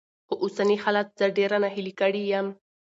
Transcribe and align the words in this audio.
خو 0.27 0.33
اوسني 0.43 0.75
حالات 0.83 1.07
زه 1.19 1.25
ډېره 1.37 1.57
ناهيلې 1.63 1.93
کړې 1.99 2.23
يم. 2.33 2.47